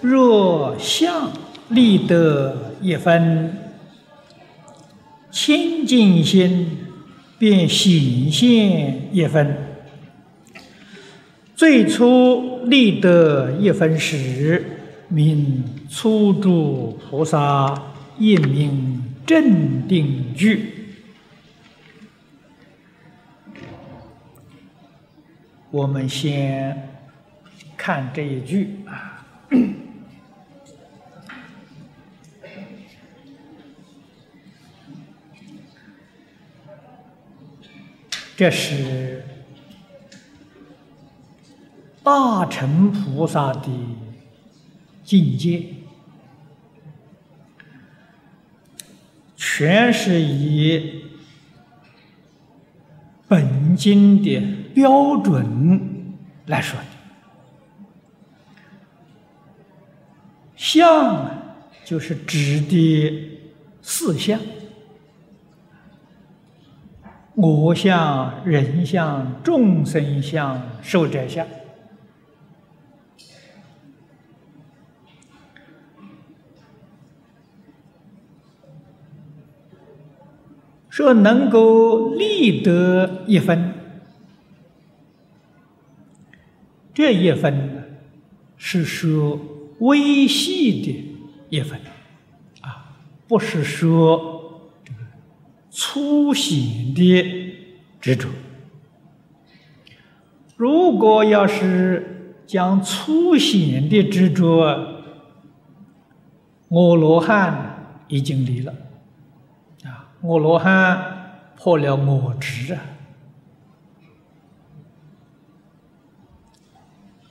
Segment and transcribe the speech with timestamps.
[0.00, 1.30] 若相
[1.68, 3.56] 立得一分
[5.30, 6.78] 清净心，
[7.38, 9.56] 便显现一分。
[11.54, 14.78] 最初立得一分时，
[15.08, 20.74] 名初住菩萨，一名正定句。
[25.70, 26.88] 我们先
[27.76, 29.26] 看这一句啊。
[38.40, 39.22] 这是
[42.02, 43.68] 大乘菩萨的
[45.04, 45.62] 境界，
[49.36, 51.04] 全是以
[53.28, 54.40] 本经的
[54.72, 56.14] 标准
[56.46, 56.86] 来说的。
[60.56, 61.30] 相
[61.84, 63.38] 就是指的
[63.82, 64.40] 四相。
[67.40, 71.46] 我相、人相、众生相、寿者相，
[80.90, 83.72] 说能够立得一分，
[86.92, 88.02] 这一分，
[88.58, 89.40] 是说
[89.78, 91.16] 微细的
[91.48, 91.80] 一分，
[92.60, 94.39] 啊，不是说。
[95.70, 97.54] 粗显的
[98.00, 98.28] 执着，
[100.56, 104.64] 如果要是将粗显的执着，
[106.70, 108.74] 阿罗汉已经离了
[109.84, 110.10] 啊！
[110.22, 112.82] 阿罗汉破了我执啊，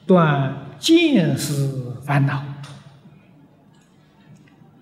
[0.08, 2.42] 断见思烦恼，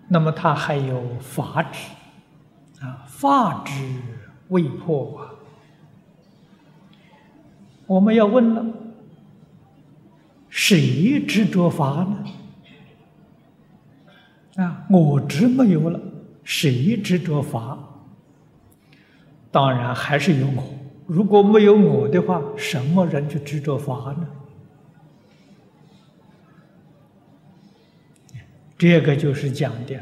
[0.08, 1.80] 那么他还有法执。
[2.82, 3.74] 啊，法之
[4.50, 5.34] 未破啊！
[7.88, 8.66] 我们要问了，
[10.50, 12.24] 谁执着法呢？
[14.64, 16.00] 啊，我执没有了，
[16.44, 17.78] 谁执着法？
[19.50, 20.64] 当然还是有我。
[21.08, 24.28] 如果没有我的话，什么人去执着法呢？
[28.78, 30.00] 这个就是讲的，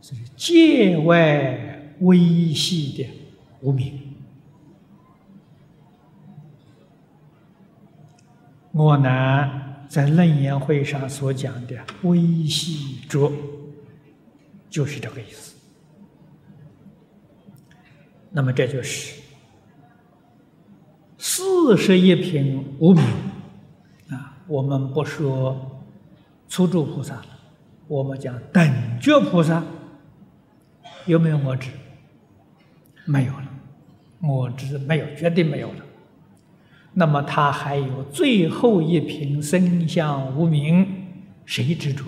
[0.00, 1.75] 是界外。
[2.00, 3.08] 微细的
[3.60, 4.00] 无名。
[8.72, 13.32] 我呢，在楞严会上所讲的微细浊，
[14.68, 15.56] 就是这个意思。
[18.30, 19.18] 那么这就是
[21.16, 23.02] 四十一品无名
[24.10, 24.36] 啊。
[24.46, 25.82] 我们不说
[26.46, 27.26] 初住菩萨了，
[27.88, 29.64] 我们讲等觉菩萨
[31.06, 31.70] 有没有我执？
[33.06, 33.48] 没有了，
[34.20, 35.84] 我执没有，绝对没有了。
[36.92, 40.86] 那么他还有最后一瓶生相无名，
[41.44, 42.04] 谁执着？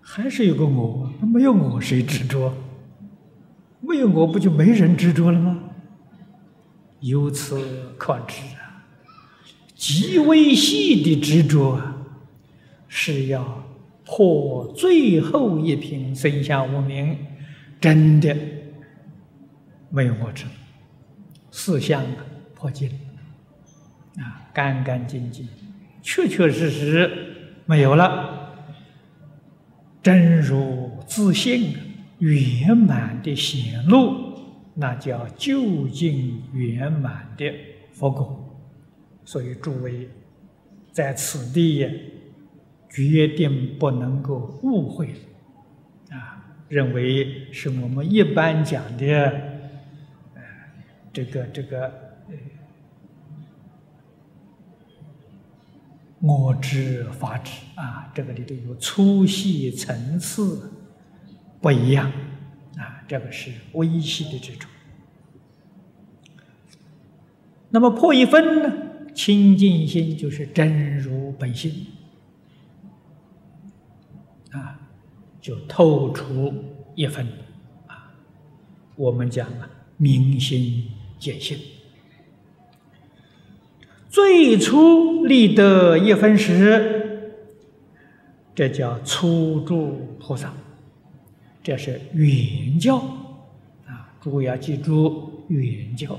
[0.00, 2.54] 还是有个我，没有我谁执着？
[3.80, 5.60] 没有我不就没人执着了吗？
[7.00, 8.86] 由此可知啊，
[9.74, 11.96] 极微细的执着啊，
[12.88, 13.64] 是要
[14.04, 17.18] 破最后一瓶生相无名。
[17.80, 18.36] 真的
[19.90, 20.44] 没有我执，
[21.50, 22.04] 四相
[22.54, 22.90] 破尽
[24.16, 25.46] 啊，干干净净，
[26.02, 27.10] 确确实实
[27.66, 28.54] 没有了，
[30.02, 31.76] 真如自信
[32.18, 34.38] 圆满的显露，
[34.74, 37.52] 那叫究竟圆满的
[37.92, 38.42] 佛果。
[39.24, 40.08] 所以诸位
[40.92, 41.90] 在此地呀
[42.88, 45.12] 决定不能够误会
[46.10, 46.45] 啊。
[46.68, 49.06] 认为是我们一般讲的，
[50.34, 50.42] 呃，
[51.12, 51.86] 这个这个，
[52.28, 52.34] 呃，
[56.20, 60.72] 我知法知啊，这个里头有粗细层次
[61.60, 62.10] 不一样
[62.76, 64.68] 啊，这个是微细的这种。
[67.70, 68.72] 那么破一分呢？
[69.14, 71.86] 清净心就是真如本性。
[75.46, 76.52] 就透出
[76.96, 77.24] 一分
[77.86, 78.12] 啊，
[78.96, 80.82] 我们讲啊，明心
[81.20, 81.56] 见性。
[84.08, 87.30] 最初立得一分时，
[88.56, 90.52] 这叫初住菩萨，
[91.62, 92.96] 这是原教
[93.86, 96.18] 啊，诸位要记住原教。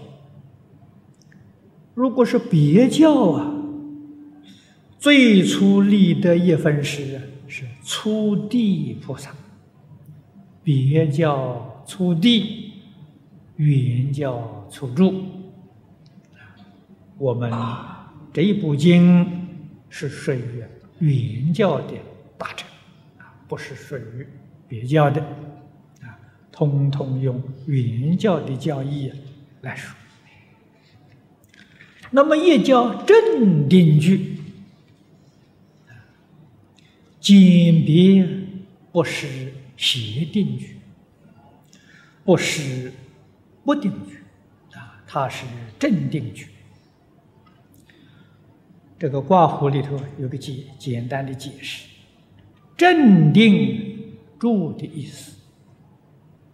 [1.94, 3.54] 如果是别教啊，
[4.98, 7.20] 最初立的一分时
[7.90, 9.34] 初地菩萨，
[10.62, 12.74] 别叫初地，
[13.56, 15.24] 原叫初住。
[17.18, 17.50] 我们
[18.34, 19.26] 这一部经
[19.88, 20.62] 是属于
[21.00, 21.94] 原教的
[22.38, 22.68] 大乘，
[23.20, 24.28] 啊，不是属于
[24.68, 25.22] 别教的，
[26.02, 26.20] 啊，
[26.52, 29.10] 通通用原教的教义
[29.62, 29.96] 来说。
[32.12, 34.37] 那么也叫正定句。
[37.28, 38.26] 鉴别
[38.90, 40.78] 不是邪定句，
[42.24, 42.94] 不是
[43.66, 44.20] 不定句，
[44.78, 45.46] 啊，它是
[45.78, 46.48] 正定句。
[48.98, 51.90] 这个挂弧里头有个简简单的解释：
[52.78, 55.34] 镇定住的意思，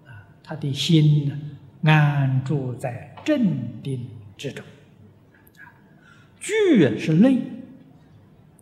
[0.07, 1.39] 啊，他的心呢
[1.83, 4.65] 安住在镇定之中。
[6.39, 7.35] 聚是类，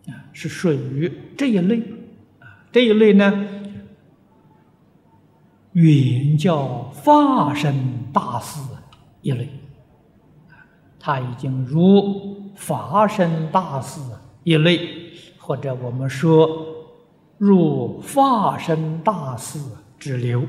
[0.08, 1.82] 啊，是属于这一类。
[2.72, 3.30] 这一类呢，
[5.72, 7.74] 原叫化身
[8.14, 8.60] 大士
[9.20, 9.46] 一类，
[10.98, 14.00] 他已经入法身大士
[14.42, 14.80] 一类，
[15.38, 16.48] 或者我们说
[17.36, 19.58] 入化身大士
[19.98, 20.42] 之流。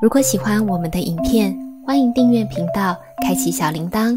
[0.00, 1.54] 如果喜欢我们的影片，
[1.86, 4.16] 欢迎订阅频道，开启小铃铛。